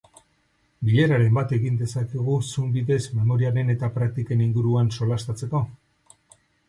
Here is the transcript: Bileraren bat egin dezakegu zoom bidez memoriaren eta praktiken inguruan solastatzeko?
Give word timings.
Bileraren 0.87 1.35
bat 1.39 1.51
egin 1.57 1.75
dezakegu 1.81 2.37
zoom 2.53 2.71
bidez 2.77 2.99
memoriaren 3.19 3.69
eta 3.75 3.91
praktiken 3.99 4.43
inguruan 4.47 4.91
solastatzeko? 4.97 5.63